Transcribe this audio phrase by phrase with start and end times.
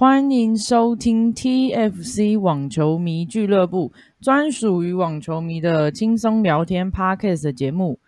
[0.00, 3.92] 欢迎收听 TFC 网球迷俱乐部，
[4.22, 7.98] 专属于网球迷的轻松聊天 Podcast 节目。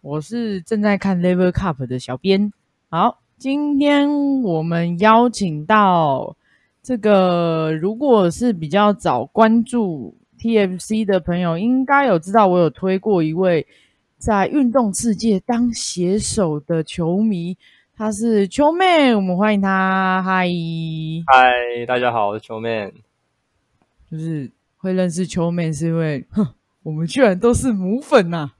[0.00, 2.52] 我是正在看 Level Cup 的小编。
[2.90, 6.36] 好，今天我们邀请到
[6.82, 13.64] 这个，如果是比较早关注 TFC 的朋友，应该有知道我有推过一位
[14.16, 17.56] 在运动世界当写手的球迷。
[17.98, 20.22] 他是秋妹，我们欢迎他。
[20.22, 20.46] 嗨，
[21.26, 22.94] 嗨，大家好，我是秋妹。
[24.08, 26.46] 就是会认识秋妹，是因为，哼，
[26.84, 28.52] 我们居然都是母粉呐！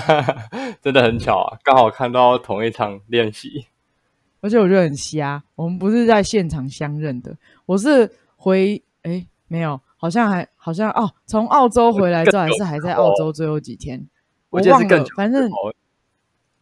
[0.82, 3.64] 真的很巧啊，刚好看到同一场练习，
[4.42, 5.42] 而且我觉得很瞎。
[5.54, 14.06] 我们不是在现场相认的，我是回，哎，没有，好像还好像哦，从澳洲回来之后，还是还在澳洲最后几天，
[14.50, 15.50] 我忘了，反正。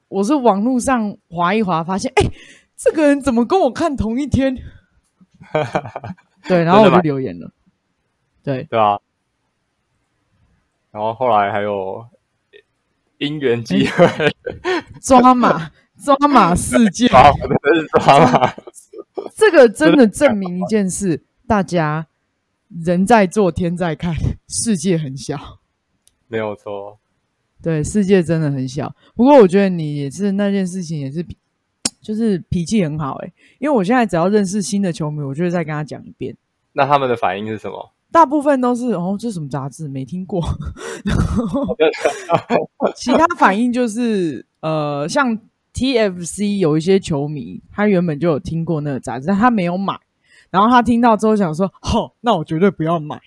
[0.08, 2.24] 我是网络上划一划，发现哎，
[2.76, 4.56] 这个人怎么跟我看同一天？
[6.48, 7.52] 对，然后我就留言了。
[8.42, 8.98] 对对啊，
[10.92, 12.06] 然后后来还有
[13.18, 14.34] 因缘机会，
[15.00, 15.70] 抓马
[16.04, 18.54] 抓马事件， 真的是抓马。
[19.34, 22.06] 这个真的证明一件事：大家
[22.68, 24.14] 人在做，天在看，
[24.48, 25.58] 世界很小，
[26.28, 26.98] 没有错。
[27.62, 28.94] 对，世界真的很小。
[29.14, 31.24] 不过我觉得你也是那件事情，也是
[32.00, 33.32] 就是脾气很好哎。
[33.58, 36.36] 因为我现在只要认识新的球迷，我就会再跟他讲一遍。
[36.72, 37.92] 那他们的反应是什么？
[38.12, 39.88] 大部分都是哦，这什么杂志？
[39.88, 40.40] 没听过。
[42.94, 45.38] 其他反应就是呃，像
[45.74, 49.98] TFC 有一些球迷，他原本就有听过那个杂志，但他没有买。
[50.50, 53.20] 然后他听到之后想说：“好，那我绝对不要买。”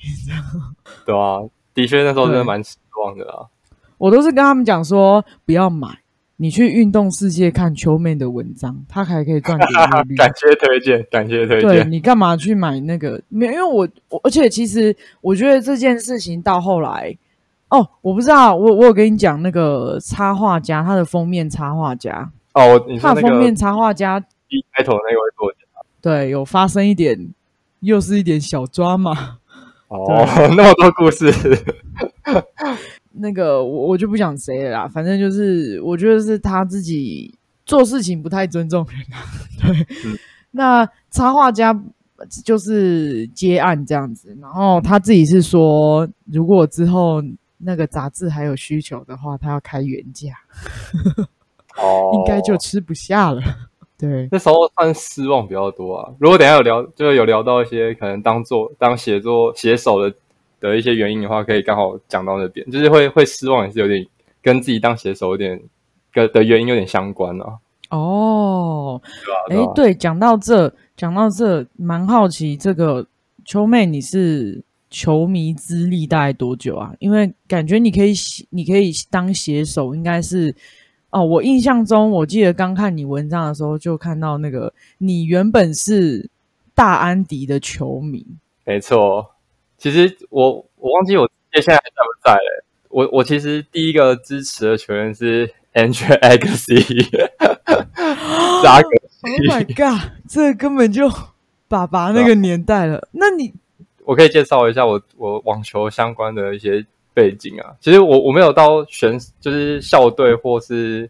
[1.05, 1.41] 对啊，
[1.73, 3.45] 的确那时候真的蛮失望的啊。
[3.99, 5.87] 我都是跟他们讲说不要买，
[6.37, 10.15] 你去运动世界看秋妹的文章，他还可以赚点阅率。
[10.17, 11.69] 感谢推荐，感谢推荐。
[11.69, 13.21] 对你干嘛去买那个？
[13.27, 17.15] 没有，因为我我而且其实我觉得这件事情到后来，
[17.67, 24.17] 哦，我不知道，我我有跟你讲那个插画家，他的封面插画家哦，你他的封面插画家
[24.47, 25.57] 一开头那位作家，
[26.01, 27.33] 对，有发生一点，
[27.81, 29.39] 又是一点小抓嘛。
[29.89, 30.23] 哦，
[30.55, 31.31] 那么多故事。
[33.21, 39.19] 那个我我就不讲谁了啦，反正就是我觉得是他自己做事情不太尊重人啊。
[39.61, 39.87] 对，
[40.51, 41.77] 那插画家
[42.43, 47.21] 就是接案这样子，然后他自己是说，如果之后
[47.57, 50.33] 那个杂志还有需求的话，他要开原价，
[51.77, 53.41] 哦，应该就吃不下了。
[53.97, 56.13] 对，那时候算失望比较多啊。
[56.19, 60.15] 如果等下有聊，就是有聊到一些可能当做当写作写手的。
[60.59, 64.05] 的一些原因的话，可以刚好讲到那边，就是会会失望，也是有点
[64.41, 65.61] 跟自己当写手有点
[66.11, 67.57] 跟的原因有点相关啊。
[67.89, 69.01] 哦，
[69.47, 73.07] 对哎，对，讲到这，讲到这，蛮好奇，这个
[73.43, 76.93] 秋妹你是球迷资历大概多久啊？
[76.99, 80.53] 因为感觉你可以写，你可以当写手，应该是
[81.09, 81.25] 哦。
[81.25, 86.29] 我印象中，我记得刚看你文章的时候，就看到那个你原本是
[86.75, 88.23] 大安迪的球迷，
[88.65, 89.31] 没错。
[89.79, 92.65] 其实我我忘记我接下来在不在了。
[92.89, 97.07] 我我其实第一个支持的球员是 Andrew Agassi，
[98.61, 99.47] 扎格西。
[99.47, 101.09] Oh my god，这根本就
[101.67, 103.07] 爸爸那个年代了。
[103.11, 103.53] 那你
[104.05, 107.75] 我可以介绍一下我我网球相关的一些背景啊。
[107.79, 111.09] 其实我我没有到选就是校队或是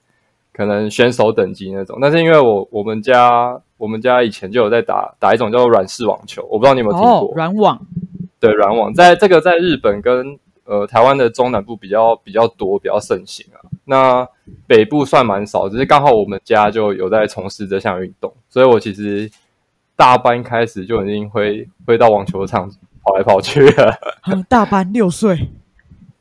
[0.51, 7.79] 可能选手等级那种，但是因为我我们家我们家以前就有在打打一种叫做软式网球，我不知道你有没有听过软网。
[8.39, 13.59] 对软网，在这个在日本跟呃台湾的中南部比较比较多，比较盛行啊。
[13.85, 14.27] 那
[14.65, 19.29] 北部算蛮少，只是刚好我们家就有在从事这项运动，所以我其实
[19.95, 22.69] 大班开始就已经会会到网球场
[23.03, 23.93] 跑来跑去了。
[24.47, 25.49] 大班六岁，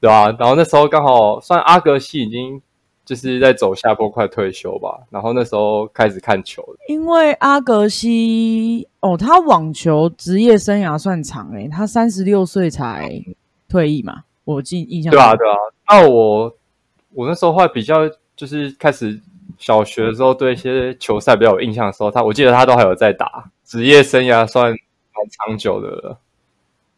[0.00, 0.34] 对啊？
[0.38, 2.60] 然后那时候刚好算阿格西已经。
[3.08, 5.00] 就是在走下坡，快退休吧。
[5.08, 13.10] 然后那时候开始看球因为阿格西哦，他网球职业生涯算长诶，他三十六岁才
[13.66, 14.24] 退役嘛。
[14.44, 15.56] 我记印象对啊对啊。
[15.88, 16.54] 那我
[17.14, 18.06] 我那时候会比较
[18.36, 19.18] 就是开始
[19.56, 26.18] 小学的时候对一些球赛比较有印象的时候，他我记得他都还有在打，职业生涯算蛮长久的了。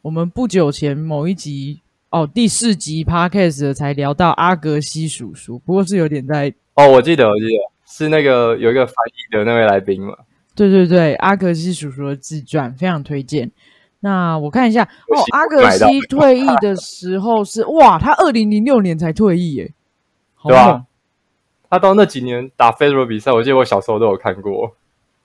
[0.02, 1.78] 我们不久前某一集。
[2.10, 10.16] 哦，第四集 podcast 才聊到阿格西叔叔，不过是有点在哦，我记得，我记得是那个有一个翻译的那位来宾嘛？
[10.56, 13.52] 对对对，阿格西叔叔的自传非常推荐。
[14.00, 19.72] 那我看一下哦，阿格西退役的时候是哇，他二零零六年才退役耶，
[20.42, 20.86] 对吧？
[21.70, 24.74] 他到那几年打 Federal 比赛，我记得我小时候都有看过，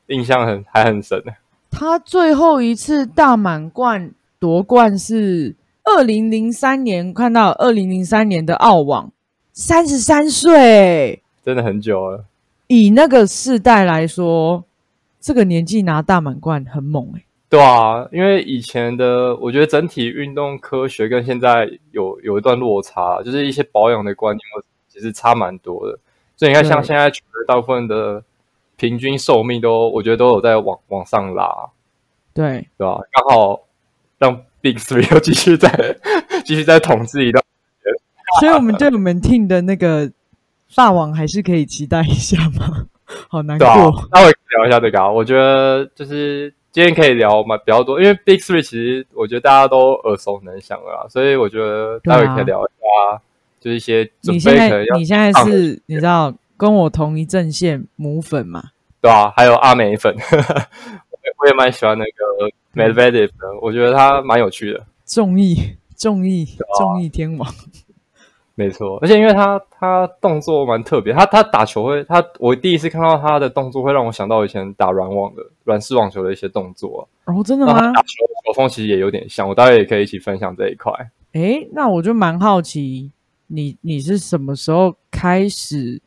[0.05, 1.23] 印象很还很深
[1.71, 5.55] 他最后一次大满贯夺冠是
[5.85, 9.11] 二零零三年，看到二零零三年的澳网，
[9.53, 12.25] 三十三岁，真的很久了。
[12.67, 14.63] 以那个世代来说，
[15.19, 24.43] 这个年纪拿大满贯很猛哎、对啊，因为以前的我觉得整体运动科学跟现在有有一段落差，就是一些保养的观念
[24.89, 25.97] 其实差蛮多的。
[26.35, 27.11] 所以你看，像现在
[27.47, 28.23] 大部分的
[28.75, 31.69] 平均寿命都，我觉得都有在往往上拉，
[32.33, 32.99] 对，对吧？
[33.11, 33.61] 刚好
[34.17, 35.95] 让 Big Three 又继续在
[36.43, 37.43] 继续在统治一段。
[38.39, 40.11] 所以我们对我们 team 的那个
[40.67, 42.87] 发网还是可以期待一下吗？
[43.29, 43.67] 好难过，，
[44.11, 45.07] 待会聊一下这个啊。
[45.07, 53.21] 我觉得就是今天可以聊嘛比较多，因为 Big Three 其实我觉得大家都耳熟能详了啦，所以我觉得待会可以聊一下，
[53.59, 58.71] 就是一些准你现在你现在是你知道跟我同一阵线母粉嘛？
[58.99, 60.15] 对啊，还有阿美粉，
[61.37, 65.55] 我也蛮喜欢那个 Medvedev 的，我觉得他蛮有趣的，综艺
[65.95, 67.49] 综艺啊综艺天王，
[68.53, 68.97] 没错。
[69.01, 78.01] 而且因为他他动作蛮特别，他他打球会，他我第一次看到他的动作会让我想到以前打软网的软式网球的一些动作、哦，真的吗打？
[78.01, 80.91] 球的球风其实也有点像，我待会也可以一起分享这一块。
[81.33, 83.11] 诶，那我就蛮好奇，
[83.47, 86.01] 你你是什么时候开始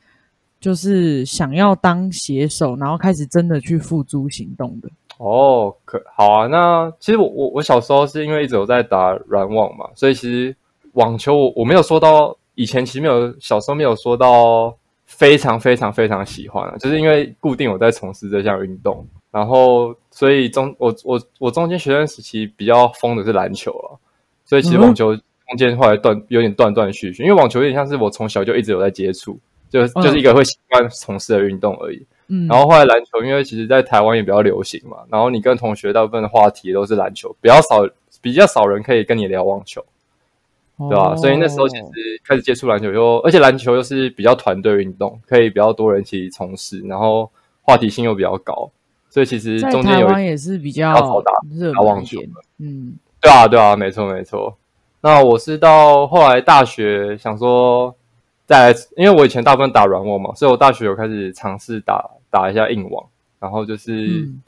[0.58, 4.90] 就是想要当写手，然后开始真的去付诸行动的？
[5.18, 6.46] 哦，可好啊。
[6.46, 10.56] 那其实我我我小时候是因为一直有在打软网嘛，所以其实
[10.92, 14.74] 网球我我没有说到以前其实没有小时候没有说到
[15.06, 23.98] 非常非常非常喜欢啊，就是因为固定有在从事这项运动，然后所以中我我我中间学生时期比较疯的是篮球了，
[24.44, 29.38] 所以其实嗯网球中间后来断有点断断续续，因为网球有点像是我从小就一直有在接触，
[29.70, 32.06] 就就是一个会习惯从事的运动而已。
[32.28, 37.88] 嗯，然后后来篮球，因为其实在台湾也比较流行嘛，然后你跟同学大部分的话题都是篮球，比较少
[38.20, 39.82] 比较少人可以跟你聊网球，
[40.78, 41.84] 对吧、哦所以那时候其实
[42.26, 47.30] 开始接触篮球就，而且篮球又是比较团队运动，可以比较多人一起从事，然后
[47.62, 48.70] 话题性又比较高，
[49.08, 52.18] 所以其实在中间有一台湾也是比较比较少打热打网球
[52.58, 54.54] 嗯，对啊，对啊，没错没错。
[55.00, 57.94] 那我是到后来大学想说
[58.48, 63.06] 再来，因为我以前大部分打软网嘛，所以我大学有开始尝试打打一下硬网，
[63.38, 63.92] 然后就是
[64.24, 64.42] 嗯。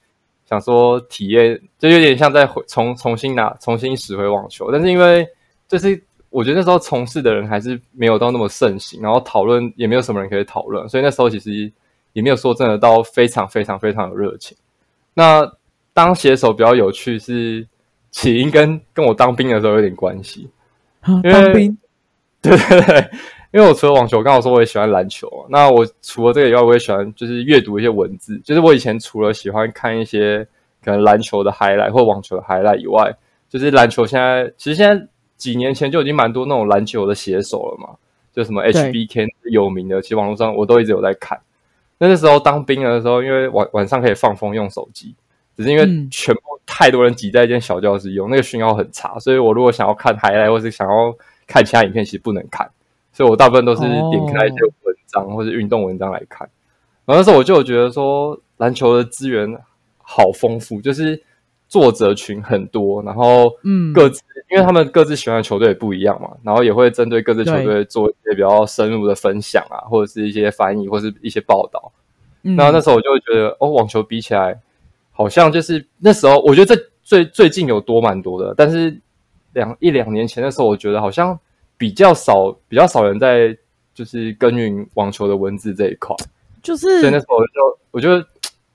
[0.47, 5.25] 想说体验，就有点像在回重重新拿重新拾回网球，但是因为
[5.69, 11.70] 就是我觉得那时候从事的人还是没有到那么盛行，然后讨论也没有什么人可以讨论，所以那时候其实
[12.14, 14.56] 也没有说真的到非常非常非常有热情。
[15.14, 15.49] 那
[15.94, 17.64] 当写手比较有趣是
[18.11, 20.50] 起因跟跟我当兵的时候有点关系，
[21.03, 21.79] 啊因为当兵？
[22.43, 23.11] 对 对对，
[23.52, 25.29] 因为我除了网球，刚好说我也喜欢篮球。
[25.49, 28.38] 那我除了这个以外，我也喜欢就是阅读一些文字。
[28.44, 30.47] 就是我以前除了喜欢看一些
[30.85, 33.12] 可能篮球的 highlight 或网球的 highlight 以外，
[33.49, 35.06] 就是篮球现在其实现在
[35.37, 37.97] 几年前就已经蛮多那种篮球的写手了嘛，
[38.32, 41.41] 就什么 HBK 有名的，其实网络上我都一直有在看。
[41.99, 45.14] 那那时候当兵的时候，因为晚晚上可以放风用手机，
[45.56, 51.13] 只是因为嗯全部太多人挤在一间小教室用，那个讯号很差，所以我如果想要看 highlight 或是想要
[51.46, 52.70] 看其他影片，其实不能看，
[53.20, 56.48] 所以我大部分都是点开一些文章或者运动文章来看。
[57.05, 59.55] 然后那时候我就有觉得说，篮球的资源
[59.98, 61.22] 好丰富，就是
[61.69, 71.93] 作者群很多，然后嗯各自、因为他们各自喜欢的球队也不一样嘛，然后也会针对各自球队做一些比较深入的分享啊，或者是一些翻译或是一些报道。
[72.43, 74.58] 嗯那那时候我就会觉得，哦，网球比起来，
[75.12, 78.98] 好像就是那时候，我觉得这最最近有多蛮多的，但是
[79.53, 81.39] 两一两年前的时候，我觉得好像
[81.81, 83.56] 比较少，比较少人在
[83.94, 86.15] 就是耕耘网球的文字这一块，
[86.63, 88.10] 就是所以那时候我就我就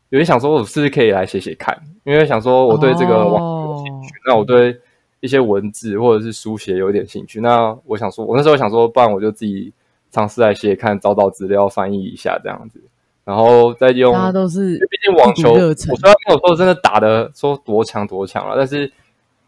[0.09, 1.79] 有点想说，我是不是可以来写写看？
[2.03, 4.75] 因为想说我对这个网球有兴趣，那我对
[5.19, 9.71] 一些文字或者是书写有点兴趣，那我想说，我那时候想说，不然我就自己
[10.09, 12.81] 尝试来写写看，找找资料，翻译一下这样子，
[13.24, 18.91] 然后再用大家都是毕竟网球，我虽然没有说真的打的说多强多强了，但是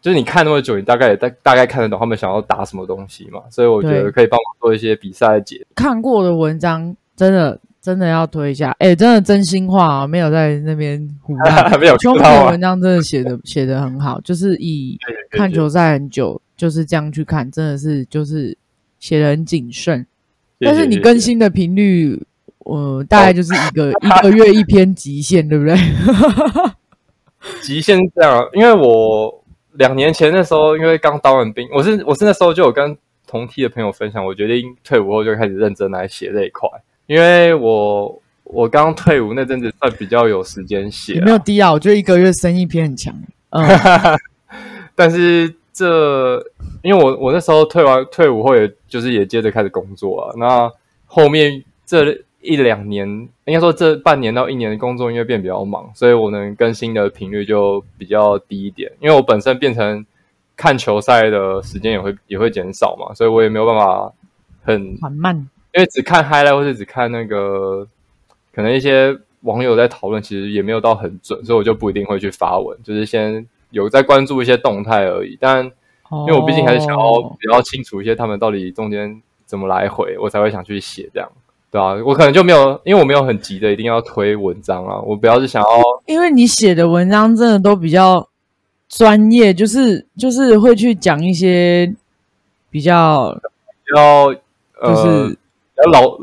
[0.00, 5.66] 就是你看那么久，你大概也大大概看得懂他们想要打什么东西嘛，所以我觉得可以帮忙做一些比赛的解。
[5.74, 8.74] 看过的文章，真的真的要推一下。
[8.78, 11.70] 哎、真的真心话啊，没有在那边胡乱。
[11.80, 14.96] 没有秋看到啊木的文章真的写的写的很好，就是以
[15.30, 18.56] 看球赛很久就是这样去看，真的是就是
[19.00, 20.06] 写的很谨慎。
[20.60, 22.20] 但是你更新的频率，
[22.64, 25.76] 呃，大概就是一个、一个月一篇极限，对不对？
[27.62, 29.37] 极限是这样，因为我
[29.78, 36.68] 两年前那时候，因为刚当完兵，我是我是那时候就有跟同梯的朋友分享，我决定退伍后就开始认真来写这一块，
[37.06, 43.14] 因为我我刚退伍那阵子算比较有时间写也，没有低啊，我觉得一个月生一篇很强。
[43.50, 43.64] 嗯，
[44.96, 46.38] 但是这
[46.82, 50.32] 因为我我那时候退完退伍后，也就是也接着开始工作啊。
[50.36, 50.70] 那
[51.06, 53.08] 后面这一两年，
[53.44, 58.92] 应该说这半年到一年的工作，因为变比较忙，所以我能更新的频率就比较低一点。
[59.00, 60.04] 因为我本身变成
[60.56, 64.12] 看球赛的时间也会也会减少嘛，所以我也没有办法
[64.62, 65.36] 很缓慢。
[65.74, 67.86] 因为只看 highlight 或者只看那个，
[68.52, 75.36] 可能一些网友在讨论，其实也没有到很准，所以我就不一定会去发文，就是先有在关注一些动态而已。
[75.38, 75.64] 但
[76.10, 81.30] 因为我毕竟还是想要哦比较清楚一些他们到底中间怎么来回，我才会想去写这样，
[81.70, 85.68] 对啊，我可能就没有，因为我没有很急的一定要推文章啊，我主要是想要
[86.06, 88.26] 因为你写的文章真的都比较
[88.88, 91.94] 专业，就是就是会去讲一些
[92.70, 93.38] 比较
[93.84, 94.34] 比较
[94.80, 95.36] 呃、就是比
[95.76, 96.16] 较老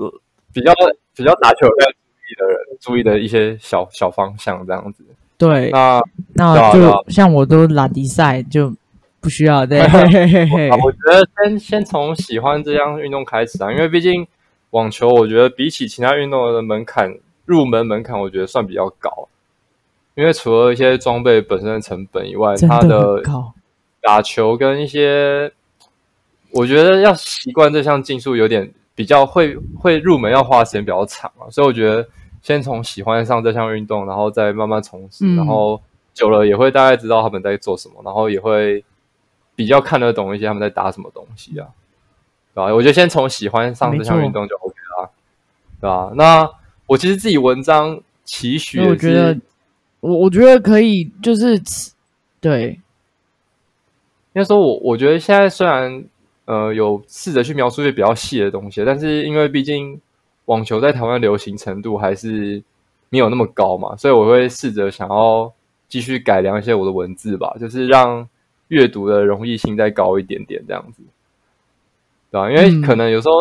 [0.54, 0.74] 比较
[1.16, 5.04] 比较打球有在注意的人注意的一些小小方向这样子。
[5.38, 6.02] 对，那
[6.34, 8.74] 那对啊啊就像我都拉迪赛就
[9.20, 9.80] 不需要对，
[10.82, 14.25] 我觉得先先从喜欢这项运动开始啊，因为毕竟
[14.75, 19.29] 网球，我觉得比起其他运动的门槛，入门门槛我觉得算比较高。
[20.15, 23.24] 因为除了一些装备本身的成本以外，真它的。
[24.01, 25.51] 打球跟一些，
[26.51, 32.08] 我觉得要习惯这项竞速有点比较会会入门要花的时间比较长啊，所以我觉得
[32.44, 35.82] 先从喜欢上这项运动，然后再慢慢从事，嗯然后
[36.13, 38.86] 久了也会大概知道他们在做什么，然后也会
[39.55, 41.65] 比较看得懂一些他们在打什么东西啊，
[42.53, 42.72] 对吧？
[42.75, 44.62] 我觉得先从喜欢上这项运动就啦，
[45.79, 46.12] 对吧？
[46.15, 46.50] 那
[46.88, 49.38] 我其实自己文章期许我觉得，
[50.00, 51.62] 我我觉得可以，就是
[52.39, 52.79] 对，
[54.34, 56.03] 应该说我我觉得现在虽然
[56.46, 60.00] 呃有试着去描述一些比较细的东西，但是因为毕竟
[60.46, 62.62] 网球在台湾流行程度还是
[63.10, 65.51] 没有那么高嘛，所以我会试着想要
[65.88, 68.27] 继续改良一些我的文字吧，就是让
[68.67, 71.01] 阅读的容易性再高一点点这样子，
[72.32, 72.82] 对吧、因为嗯。
[72.82, 73.34] 可能有时候，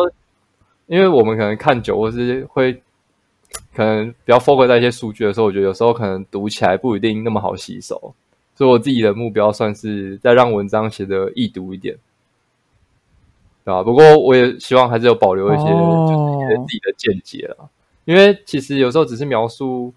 [0.87, 2.81] 因为我们可能看久或是会
[3.73, 8.13] 可能比较 focus 在一些数据的时候，我觉得有时候可能读起来不一定那么好吸收。
[8.57, 11.97] 所以我自己的目标算是再让文章写的易读一点，
[13.65, 13.83] 对吧？
[13.83, 16.07] 不过我也希望还是有保留一些哦
[16.39, 17.67] 就是自己的见解啦，
[18.05, 19.93] 因为其实有时候只是描述，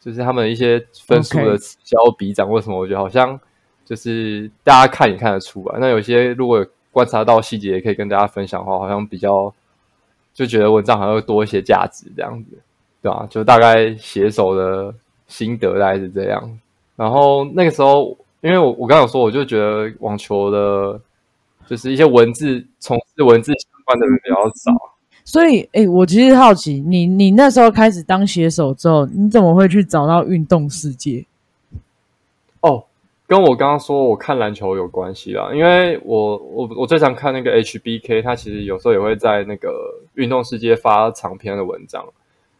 [0.00, 3.40] 就是他们一些分数的此消彼长，为什么我觉得好像
[3.86, 5.78] 就是大家看也看得出来。
[5.80, 9.54] 那有些如果有观察到细节，也可以跟大家分享的话，好像比较
[10.38, 12.56] 就觉得文章好像会多一些价值这样子，
[13.02, 13.26] 对吧？
[13.28, 14.94] 就大概写手的
[15.26, 16.58] 心得大概是这样。
[16.94, 21.00] 然后那个时候，因为我我刚刚有说，我就觉得网球的，
[21.66, 24.94] 就是一些文字从事文字相关的人比较少。
[25.24, 31.26] 所以，哎、我其实好奇，你你那时候开始当写手之后，你怎么会去找到运动世界？
[33.28, 39.70] 哦，跟我刚刚说我看篮球有关系啦，因为我我我最常看那个 HBK，他其实有时候也会在那个
[40.14, 42.04] 运动世界发长篇的文章。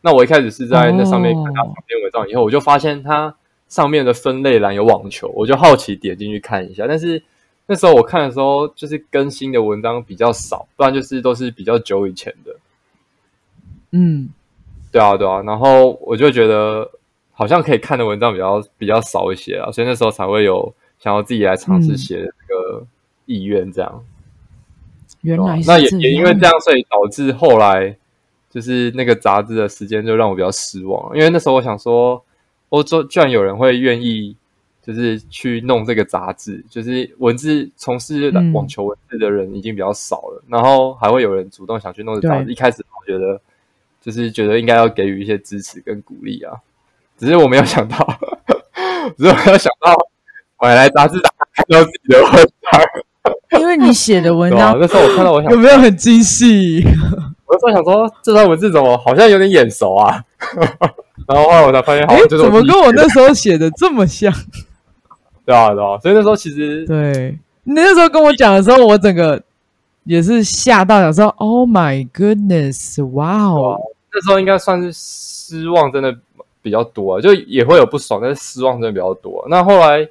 [0.03, 3.35] 那我一开始是在那上面看他长篇文章，以后我就发现他
[3.69, 6.87] 上面的分类栏有网球，我就好奇点进去看一下。
[6.87, 7.23] 但是
[7.67, 12.57] 那时候我看的时候，就是更新的文章比较少，不然就是都是比较久以前的。
[13.91, 14.29] 嗯，
[14.93, 16.91] 对啊，对啊，然后我就觉得
[17.39, 22.85] 好像可以看的文章比较比较少一些啊，所以那时候才会有想要自己来尝试嗯写的这个
[23.27, 24.05] 意愿，这样。
[25.21, 27.97] 原来那也也因为这样，所以导致后来
[28.51, 32.21] 就是那个杂志的时间就让我比较失望，因为那时候我想说，
[32.71, 34.35] 欧洲居然有人会愿意
[34.83, 42.51] 就是去弄这个杂志，就是文字从事嗯网球文字的人已经比较少了，然后还会有人主动想去弄这个杂志。
[42.51, 43.41] 一开始我觉得
[44.01, 46.57] 就是觉得应该要给予一些支持跟鼓励啊，
[47.19, 47.97] 只是我没有想到，
[49.19, 49.95] 只是我没有想到
[50.61, 52.33] 买来杂志打开看到自己的文
[53.53, 56.83] 章，因为你写的文章那时候我看到我想有没有很精细？
[57.47, 60.23] 我那时候想说，这段文字怎么好像有点眼熟啊？
[61.27, 64.33] 然后后来我才发现，好哎、像就是怎么跟我那时候写的这么像？
[65.45, 65.99] 对啊对啊？
[66.01, 69.43] 所以那时候其实对，你那时候跟我讲的时候，我整个
[70.05, 73.81] 也是吓到，想说 “Oh my goodness，哇哦
[74.13, 76.15] 那时候应该算是失望，真的
[76.69, 80.07] 比较多、啊，就也会有不爽，但是失望真的比较多、那后来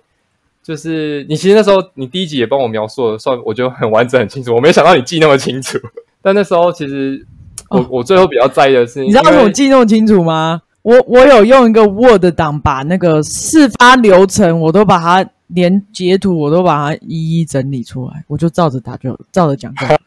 [0.64, 5.78] 就是你其实那时候你第一集也帮我描述了算，我觉得很完整很清楚，我没想到你记那么清楚。
[6.22, 7.26] 但那时候其实
[7.70, 10.62] 我、哦我最后比较在意的是，你知道为什么因为记那么清楚吗？
[10.82, 19.96] 我我有用一个 Word 档把那个事发流程，我都把它连截图我都把它一一整理出来，我就照着打就照着讲就好。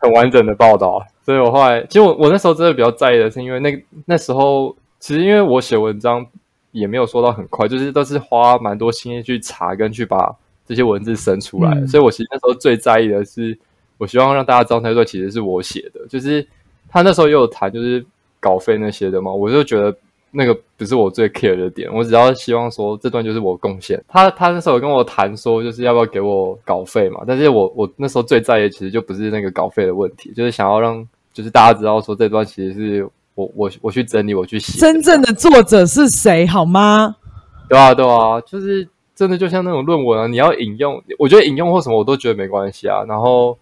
[0.00, 6.26] 很完整的报道，所以我后来，其实我我那时候真的比较在意的是，因为那那时候其实因为我写文章
[6.72, 10.34] 也没有说到很快，就是都是花蛮多心力去查跟去把
[10.66, 13.58] 这些文字生出来，所以我其实那时候最在意的是，
[13.96, 16.46] 我希望让大家知道那段其实是我写的，就是
[16.88, 18.04] 他那时候也有谈就是
[18.40, 19.96] 稿费那些的嘛，我就觉得。
[20.30, 23.98] 那个不是我最 care 的点，我只要希望说这段就是我贡献。
[24.06, 27.22] 他他那时候跟我谈说，就是要不要给我稿费嘛？
[27.26, 31.02] 但是我我那时候最在意其实就不是那个稿费的问题，就是想要让
[31.32, 33.08] 就是大家知道说这段其实是
[33.38, 34.80] 我我我去整理我去写。
[34.80, 37.14] 真正的作者是谁好吗？
[37.68, 43.04] 对啊对啊，就是真的就像那种论文啊，你要引用，我觉得引用或什么我都觉得没关系啊。
[43.06, 43.56] 然后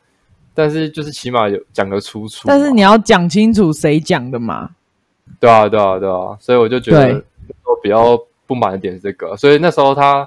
[0.54, 4.71] 但是就是起码有讲个出处，但是你要讲清楚谁讲的嘛。
[5.38, 7.23] 对啊，对啊，对啊，所以我就觉得
[7.64, 10.26] 我比较不满的点是这个，所以那时候他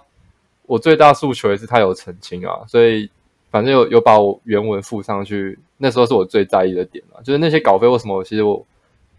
[0.68, 3.10] 我最大诉求也是他有澄清啊，所以
[3.50, 8.24] 反正有有把我原文附上去，那时候是我最在意的点嘛，就是那些稿费为什么？
[8.24, 8.64] 其实我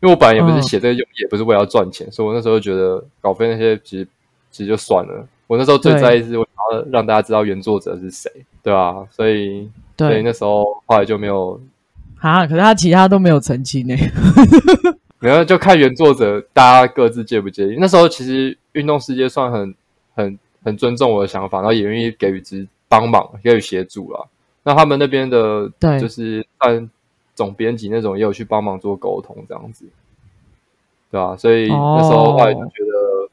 [0.02, 4.09] 因为我本来也不是写这个，也不是为了赚钱，所以我那时候觉得稿费那些其实
[4.50, 5.26] 其实就算了。
[5.47, 8.30] 我那时候最在意是我想要让大家知道原作者是谁，
[8.62, 9.07] 对吧？
[9.11, 11.61] 所以所以那时候后来就没有
[12.21, 13.95] 啊，可是他其他都没有澄清呢。
[15.19, 17.76] 然后就看原作者大家各自介不介意。
[17.78, 19.75] 那时候其实运动世界算很
[20.14, 24.28] 很很尊重我的想法，然后也愿意给予之帮忙，给予协助了。
[24.62, 26.88] 那他们那边的，对，就是按
[27.40, 29.87] 总编辑那种也有去帮忙做沟通，这样子，
[31.11, 31.35] 对吧？
[31.38, 33.30] 所以那时候后来就觉得，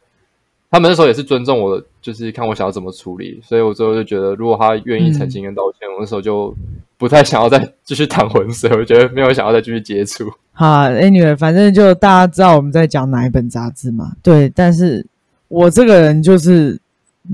[0.71, 3.41] 他们那时候也是尊重我，就是看我想要怎么处理。
[3.43, 6.55] 所以我最后就觉得，如果他愿意澄清跟道歉，我那时候就。
[6.99, 10.25] 不太想要再继续淌浑水，我觉得没有想要再继续接触。
[10.51, 14.13] 好，Anyway，反正就大家知道我们在讲哪一本杂志嘛。
[14.23, 15.05] 对，但是
[15.47, 16.81] 我这个人就是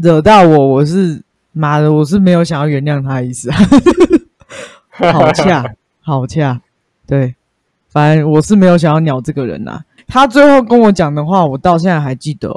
[0.02, 3.50] 惹到我，我是妈的，我是没有想要原谅他的意思。
[4.92, 5.64] 好恰，
[6.04, 6.62] 好恰，
[7.08, 7.34] 对，
[7.90, 9.82] 反正我是没有想要鸟这个人呐。
[10.08, 12.54] 他最后跟我讲的话，我到现在还记得。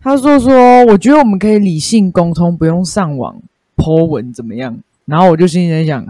[0.00, 3.40] 他说：“说我觉得我们可以理性沟通，不用上网
[3.76, 6.04] 泼文怎么样？”然后我就心里在想。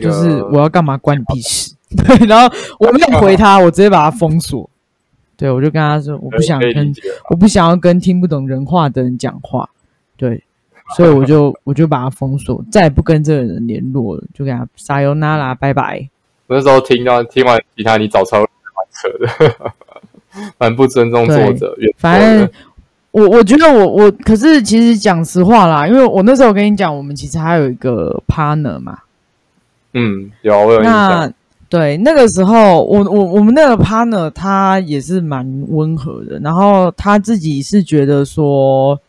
[0.00, 1.74] 就是我要干嘛关你屁事？
[1.94, 4.68] 对，然后我没有回他，我直接把他封锁。
[5.36, 6.94] 对，我就跟他说，我不想跟，
[7.28, 9.68] 我不想要跟听不懂人话的人讲话。
[10.16, 10.42] 对，
[10.96, 16.08] 所以我就我就把他封锁，再也不跟这个人联络了，就给他撒尤那拉，拜拜。
[16.46, 18.46] 我那时候听到听完其他你早超蛮
[18.90, 19.72] 扯的，
[20.58, 21.74] 蛮不尊重作者。
[21.96, 22.50] 反正
[23.12, 28.98] 我我觉得我我，可是其实讲实话啦，因为我那时候我跟你讲，我们其实还有一个 partner 嘛。
[29.94, 31.32] 嗯，有我有印象。
[31.68, 39.00] 对，那个时候我我我们那个 partner 他也是蛮温和的，然后他自己是觉得说，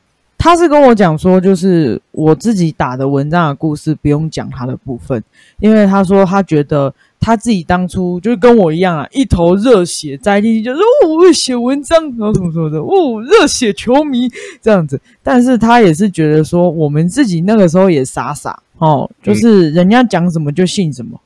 [0.43, 5.23] 他是跟我讲说，就是我自己打的文章的故事不用讲他的部分，
[5.61, 14.29] 因为他说他觉得他自己当初就是跟我一样啊，一头热血栽进去，就说哦，我会写文章，然后什么什么的，哦，热血球迷
[14.61, 14.99] 这样子。
[15.23, 18.61] 但是他也是觉得说，我们自己那个时候也傻傻。
[18.79, 21.17] 哦，就是人家讲什么就信什么，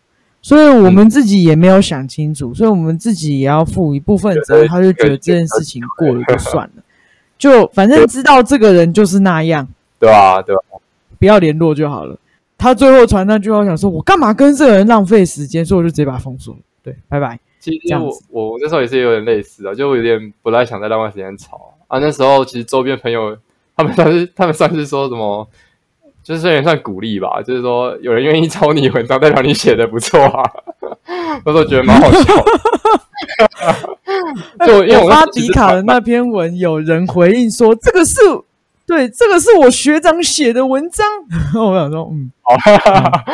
[0.43, 4.67] 所以我们自己也没有想清楚，所以我们自己也要负一部分责任。
[4.67, 6.84] 他就觉得这件事情过了就算了，
[7.38, 9.67] 就反正知道这个人就是那样，
[10.00, 10.41] 对啊？
[10.41, 10.60] 对啊？
[11.19, 12.17] 不要联络就好了。
[12.58, 16.60] 他最后传那句话，想说我干嘛跟这个人浪费时间，所以我就直接把他封锁了。
[16.84, 17.39] 对，拜拜。
[17.60, 22.00] 其实我我那时候也是有点类似啊，就有点不太想再浪费时间吵啊。
[22.00, 23.38] 那时候其实周边朋友
[23.76, 25.47] 他们算是 他们算是说什么？
[26.23, 30.43] 就是有点算鼓励吧，就是说有人愿意抄你文章，代表你写的不错啊。
[31.45, 32.34] 我都觉得蛮好笑。
[34.67, 38.19] 就因为我发迪卡的那篇文，有人回应说这个是
[38.86, 41.06] 对，这个是我学长写的文章。
[41.62, 42.56] 我想说，嗯，好，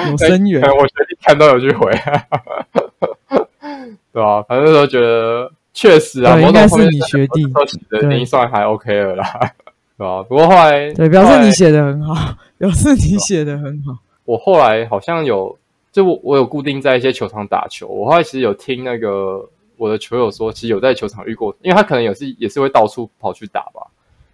[0.10, 0.62] 有声源。
[0.62, 1.92] 我学弟看到有去回，
[4.12, 4.42] 对吧？
[4.44, 9.26] 反正都觉得确实啊，应该是你学弟写的，已经算还 OK 了啦，
[9.98, 10.24] 对吧？
[10.24, 12.34] 不过后来对，表示你写的很好。
[12.58, 13.98] 表示你写的很好。
[14.26, 15.58] 我后来好像有，
[15.92, 17.88] 就我我有固定在一些球场打球。
[17.88, 23.88] 我后来其实有听那个我的球友说，其实有在球场遇过，因为他可能也是也是会到处跑去打吧。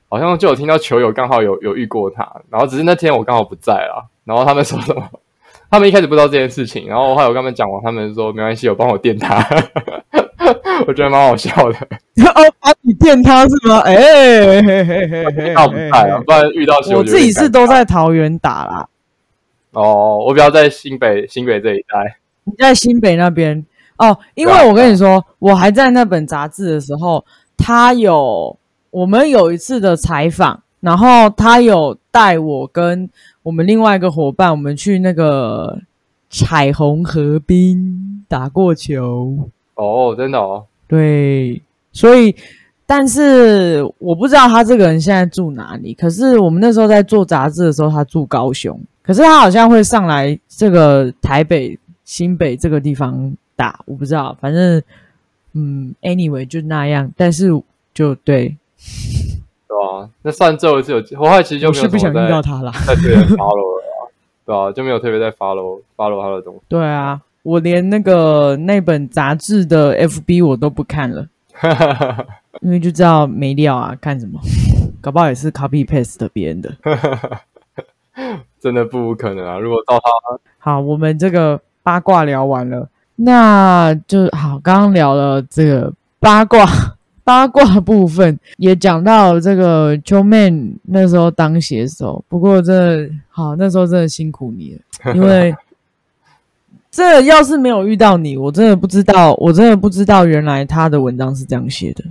[0.08, 4.10] 好像就有听到球友刚好有有遇过他，然后只是那天我刚好不在啊。
[4.24, 5.10] 然后他们说什么？
[5.72, 9.38] 他们一开始不知道这件事情，然后后来我跟他们讲完，他们说没关系，有帮我垫他。
[10.88, 11.78] 我觉得蛮好笑的。
[12.26, 13.80] 哦，帮你电他是吗？
[13.86, 14.62] 哎，
[15.54, 18.88] 他不在啊，不然遇到我自己是都在桃园打啦。
[19.74, 22.18] 哦，我比较在新北，新北这一带。
[22.46, 23.64] 你在新北那边
[24.00, 24.18] 哦？
[24.34, 27.24] 因为我跟你说，我还在那本杂志的时候，
[27.56, 28.58] 他有
[28.90, 33.10] 我们有一次的采访，然后他有带我跟
[33.44, 35.80] 我们另外一个伙伴，我们去那个
[36.30, 39.38] 彩虹河滨打过球。
[39.76, 42.36] 哦，真的哦，对，所以
[42.86, 45.94] 但是我不知道他这个人现在住哪里。
[45.94, 54.82] 可是我们那时候在做杂志的时候，他住高雄，可是他好像会上来这个台北、新北这个地方打，我不知道，反正
[55.54, 57.12] 嗯，anyway 就那样。
[57.18, 57.50] 但是
[57.94, 58.56] 就对，
[59.68, 60.10] 对啊？
[60.22, 62.72] 那上周一次有，后来其实就没有我是不想遇到他了。
[62.88, 64.00] 在特别 follow 了啊，
[64.46, 66.62] 对啊，就没有特别在 follow follow 他的东西。
[66.70, 71.28] 对啊，我连那个那本杂志的 FB 我都不看了，
[72.62, 74.40] 因为就知道没料啊，看什么？
[75.02, 76.74] 搞不好也是 copy paste 别人的。
[78.60, 79.58] 真的不可能啊！
[79.58, 82.90] 如果到他，好，我们这个八卦聊完了，
[83.22, 84.60] 那就好。
[84.60, 86.66] 刚刚聊了这个八卦
[87.24, 90.50] 八卦部分，也讲到这个秋妹
[90.84, 95.54] 那时候当写手，不过真的好，那时候真的辛苦你了，因为
[96.90, 102.04] 这要是没有遇到你，我真的不知道，我真的不知道原来他的文章是这样写的，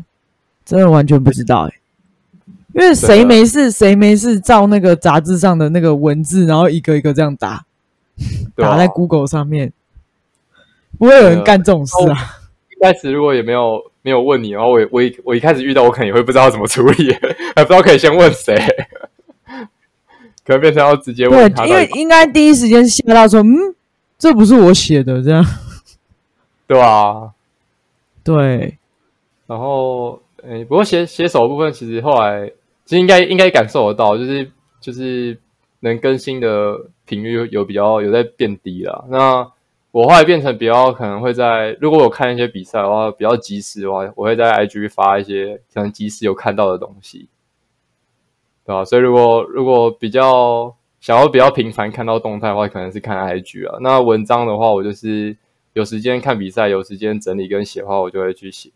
[0.64, 1.75] 真的完全不知道哎、
[2.75, 7.64] 因为谁没事谁没事照那个杂志上的那个文字，然后一个一个这样打，啊。
[8.55, 9.73] 打在 Google 上面，
[10.96, 12.16] 不会有人干这种事啊。
[12.70, 17.12] 一开始如果也没有没有问你，然后我我一我一开始遇到，我可能也会不知道怎么处理，
[17.57, 18.57] 还不知道可以先问谁，
[20.46, 23.74] 可能变成要直接问他对，因为应该第一时间吓到说，嗯，
[24.16, 25.44] 这不是我写的，这样。
[26.66, 27.31] 对啊？
[28.22, 28.77] 对，
[29.46, 32.46] 然后，诶，不过写写手的部分，其实后来
[32.85, 35.38] 其实应该应该感受得到，就是就是
[35.81, 39.07] 能更新的频率有有比较有在变低了。
[39.09, 39.51] 那
[39.90, 47.29] 我后来变成比较可能会在，如果我看一些比赛的话，比较及时的话，我会在 IG 发一些可能及时有看到的东西，
[48.66, 48.85] 对吧？
[48.85, 53.79] 所以如果如果比较想要比较频繁看到动态的话，可能是看 IG 啊。
[53.81, 55.37] 那文章的话，我就是
[55.72, 58.70] 有时间看比赛，有时间整理跟写的话，我就会去写。